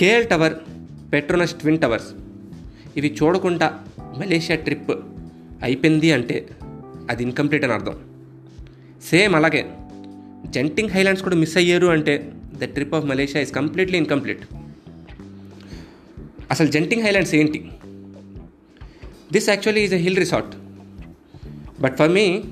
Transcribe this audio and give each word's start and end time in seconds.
KL 0.00 0.26
tower 0.28 0.54
Petronas 1.12 1.54
twin 1.54 1.78
towers. 1.78 2.10
ఇవి 2.96 3.16
చూడకుండా 3.22 3.84
Malaysia 4.18 4.58
trip 4.58 4.90
అయిపోయింది 5.62 6.12
అంటే 6.12 6.48
అది 7.10 7.22
ఇన్కంప్లీట్ 7.22 7.64
అని 7.64 7.72
అర్థం. 7.72 7.96
సేమ్ 9.10 9.36
అలాగే 9.36 9.70
జంటింగ్ 10.50 10.90
హైలాండ్స్ 10.90 11.24
కూడా 11.24 11.36
మిస్ 11.36 11.56
అయ్యారు 11.56 11.86
అంటే 11.86 12.32
the 12.58 12.64
trip 12.64 12.94
of 12.94 13.04
Malaysia 13.04 13.42
is 13.42 13.52
completely 13.54 13.98
incomplete. 13.98 14.42
అసలు 16.50 16.66
జంటింగ్ 16.66 17.02
హైలాండ్స్ 17.02 17.34
ఏంటి? 17.34 17.70
This 19.32 19.48
actually 19.48 19.84
is 19.84 19.94
a 19.94 19.96
hill 19.96 20.16
resort 20.16 20.54
but 21.82 21.96
for 21.96 22.10
me 22.10 22.42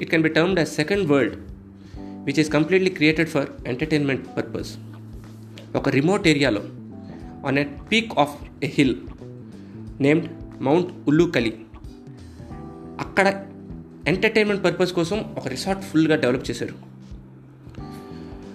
it 0.00 0.10
can 0.10 0.22
be 0.22 0.28
termed 0.28 0.60
a 0.60 0.64
second 0.64 1.08
world 1.08 1.36
which 2.24 2.40
is 2.40 2.52
completely 2.52 2.90
created 2.90 3.28
for 3.28 3.46
entertainment 3.66 4.26
purpose 4.36 4.76
ఒక 5.76 5.88
remote 5.88 6.28
ఏరియాలో 6.28 6.62
on 7.46 7.58
a 7.58 7.64
peak 7.92 8.12
of 8.18 8.64
a 8.64 8.66
hill 8.66 8.96
named 10.00 10.28
mount 10.60 10.92
Ulu Kali 11.08 11.60
అక్కడ 13.00 13.46
entertainment 14.08 14.64
purpose 14.64 14.92
కోసం 14.92 15.18
ఒక 15.36 15.48
resort 15.48 15.82
ఫుల్గా 15.82 16.16
develop 16.16 16.50
చేశారు. 16.50 16.74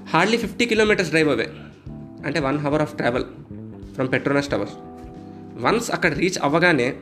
Hardly 0.09 0.37
fifty 0.37 0.65
kilometres 0.65 1.09
drive 1.09 1.29
away 1.29 1.49
అంటే 2.25 2.39
one 2.39 2.65
hour 2.65 2.81
of 2.81 2.95
travel 2.95 3.25
from 3.93 4.11
Petronas 4.11 4.47
towers 4.47 4.73
once 5.63 5.91
అక్కడ 5.91 6.13
reach 6.13 6.39
అవ్వగానే 6.43 6.93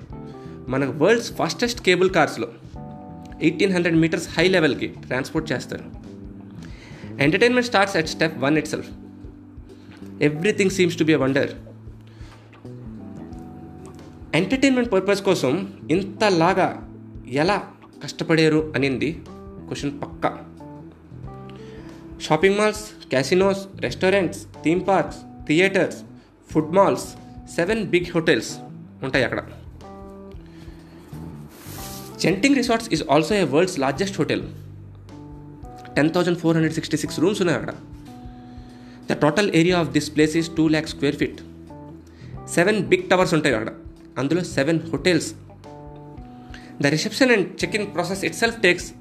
మన 0.67 0.85
వరల్డ్స్ 0.85 1.33
ఫాస్టెస్ట్ 1.33 1.81
కేబుల్ 1.81 2.09
కార్స్లో 2.09 2.47
ఎయిటీన్ 3.41 3.73
హండ్రెడ్ 3.73 3.97
మీటర్స్ 3.97 4.29
హై 4.39 4.47
లెవెల్కి 4.47 4.87
ట్రాన్స్పోర్ట్ 4.87 5.51
చేస్తారు. 5.51 5.83
Entertainment 7.19 7.67
starts 7.67 7.97
at 7.97 8.07
step 8.07 8.37
one 8.37 8.57
itself 8.67 8.89
everything 10.21 10.71
seems 10.71 10.99
to 10.99 11.03
be 11.03 11.13
a 11.13 11.17
wonder 11.17 11.51
entertainment 14.35 14.91
purpose 14.91 15.21
కోసం 15.21 15.73
ఇంతలాగా 15.91 16.95
ఎలా 17.27 17.69
కష్టపడారు 18.03 18.73
అనింది 18.75 19.21
క్వశ్చన్ 19.67 20.01
పక్కా. 20.01 20.37
Shopping 22.21 22.57
malls 22.57 23.09
casinos 23.09 23.81
restaurants 23.81 24.43
theme 24.63 24.87
parks 24.87 25.17
theatres 25.47 25.97
food 26.51 26.71
malls 26.71 27.03
seven 27.55 27.85
big 27.85 28.05
hotels 28.15 28.57
ఉంటాయి 29.03 29.25
అక్కడ. 29.25 29.41
Genting 32.19 32.55
resorts 32.55 32.93
is 32.93 33.03
also 33.11 33.35
a 33.35 33.43
world's 33.43 33.79
largest 33.79 34.17
hotel 34.17 34.41
ten 35.95 36.13
thousand 36.13 36.37
four 36.37 36.55
hundred 36.55 36.73
sixty 36.73 36.97
six 36.97 37.19
rooms 37.19 37.41
ఉన్నాయి 37.41 37.59
అక్కడ. 37.59 37.73
The 39.11 39.19
total 39.19 39.51
area 39.55 39.79
of 39.79 39.89
this 39.89 40.15
place 40.15 40.37
is 40.37 40.51
two 40.57 40.67
lakh 40.67 40.87
square 40.87 41.15
feet 41.15 41.41
seven 42.49 42.79
big 42.85 43.09
towers 43.09 43.33
ఉంటాయి 43.33 43.55
అక్కడ. 43.55 43.73
అందులో 44.19 44.43
seven 44.43 44.79
hotels. 44.91 45.33
The 46.81 46.87
reception 46.87 47.31
and 47.31 47.47
check 47.63 47.75
in 47.75 47.93
process 47.93 48.23
itself 48.35 48.61
takes 48.61 48.91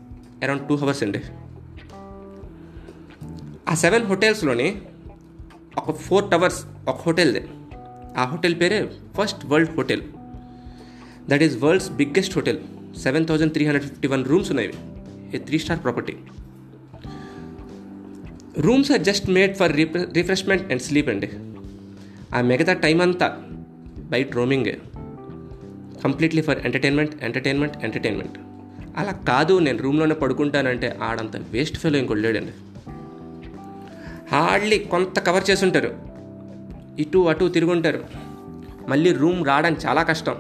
around 0.45 0.69
two 0.69 0.77
hours 0.77 1.03
అండి. 1.03 1.21
ఆ 3.69 3.75
seven 3.75 4.05
హోటల్స్లోని 4.05 4.83
ఒక 5.77 5.97
four 5.97 6.31
towers 6.31 6.65
ఒక 6.89 6.97
హోటల్దే. 6.97 7.47
ఆ 8.17 8.25
హోటల్ 8.25 8.61
పేరే 8.61 8.91
first 9.19 9.47
world 9.47 9.77
hotel. 9.77 10.03
That 11.29 11.43
is 11.43 11.57
world's 11.57 11.91
biggest 11.91 12.35
hotel. 12.35 12.59
Seven 12.99 13.27
thousand 13.27 13.53
three 13.53 13.65
hundred 13.65 13.89
fifty 13.89 14.09
one 14.09 14.25
rooms 14.25 14.51
ఉన్నాయి. 14.51 14.75
A 15.35 15.39
three 15.39 15.59
star 15.59 15.83
property. 15.83 16.17
Rooms 18.59 18.93
are 18.93 19.01
just 19.01 19.31
made 19.31 19.57
for 19.57 19.77
refreshment 20.13 20.73
and 20.73 20.83
sleep 20.83 21.09
అండి. 21.09 21.29
ఆ 22.35 22.41
మిగతా 22.41 22.73
time 22.73 23.01
అంతా 23.01 23.37
బయట 24.11 24.35
రోమింగే. 24.35 24.79
Completely 26.05 26.43
for 26.43 26.59
entertainment 26.59 27.25
entertainment 27.25 27.85
entertainment. 27.85 28.39
అలా 28.97 29.13
కాదు 29.13 29.59
నేను 29.59 29.79
రూమ్లోనే 29.79 30.15
పడుకుంటానంటే 30.15 30.99
ఆడంత 31.03 31.37
వేస్ట్ 31.37 31.77
ఫెలో 31.77 31.99
ఇంకోటి 31.99 32.21
లేడండి. 32.21 32.53
హార్డ్లీ 34.33 34.79
కొంత 34.79 35.19
కవర్ 35.19 35.51
చేసుంటారు. 35.51 35.95
ఇటు 36.99 37.19
అటు 37.19 37.49
తిరుగుంటారు. 37.49 38.05
మళ్ళీ 38.89 39.13
రూమ్ 39.13 39.47
రావడం 39.47 39.77
చాలా 39.87 40.03
కష్టం. 40.03 40.35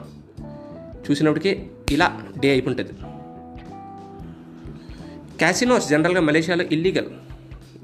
చూసినప్పటికీ 1.10 1.62
ఇలా 1.90 2.22
డే 2.40 2.50
అయిపోతుంది 2.50 2.90
క్యాసినోస్ 5.38 5.88
జనరల్గా 5.88 6.20
మలేషియాలో 6.20 6.64
ఇల్లీగల్. 6.64 7.06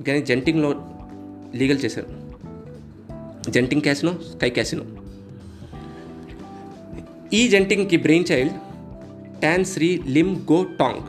కానీ 0.07 0.23
జంటింగ్లో 0.23 0.89
లీగల్ 1.55 1.85
చేశారు. 1.85 2.07
Genting 3.51 3.83
casino 3.83 4.13
sky 4.13 4.51
casino. 4.51 4.85
ఈ 7.33 7.49
జంటింగ్కి 7.49 7.97
brain 7.97 8.25
child 8.33 8.55
Tan 9.41 9.65
Sri 9.65 10.03
Lim 10.07 10.37
Goh 10.37 10.67
Tong. 10.79 11.01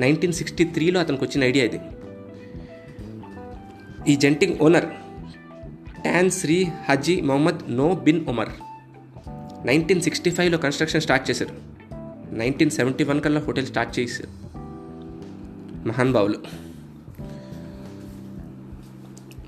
Nineteen 0.00 0.32
sixty 0.32 0.64
త్రీలో 0.64 1.00
అతనికి 1.00 1.24
వచ్చిన 1.24 1.44
ఐడియా 1.44 1.64
ఇది. 1.64 1.80
ఈ 4.08 4.16
Genting 4.16 4.56
owner 4.60 4.86
Tan 6.02 6.30
Sri 6.30 6.66
Haji 6.88 7.20
Mohammed 7.20 7.76
no 7.76 7.94
bin 7.94 8.26
Omar. 8.26 8.48
Nineteen 9.66 10.00
sixty 10.00 10.30
ఫైవ్లో 10.30 10.58
కన్స్ట్రక్షన్ 10.58 11.00
స్టార్ట్ 11.00 11.30
చేశారు. 11.30 11.76
నైన్టీన్ 12.34 12.70
సెవెంటీ 12.70 13.04
వన్ 13.04 13.20
కల్లా 13.20 13.40
హోటల్ 13.40 13.66
స్టార్ట్ 13.66 13.98
చేశారు 13.98 14.28
మహానుభావులు 15.88 16.38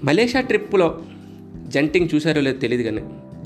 మలేషియా 0.05 0.43
ట్రిప్లో 0.43 1.05
జంటింగ్ 1.69 2.09
చూశారో 2.15 2.41
లేదో 2.41 2.59
తెలియదు 2.59 2.83
కానీ 2.83 3.01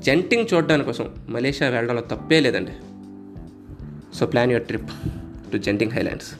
జంటింగ్ 0.06 0.46
చూడడానికి 0.54 0.86
కోసం 0.86 1.14
మలేషియా 1.28 1.70
వెళ్ళడంలో 1.70 2.02
తప్పే 2.02 2.40
లేదండి. 2.40 2.72
So 4.16 4.26
plan 4.26 4.50
your 4.50 4.66
trip 4.66 4.90
to 5.52 5.58
Genting 5.58 5.92
Highlands 5.92 6.30